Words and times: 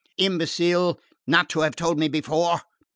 "Imbecile, 0.17 0.99
not 1.27 1.47
to 1.49 1.59
have 1.59 1.75
told 1.75 1.99
me 1.99 2.07
before! 2.07 2.61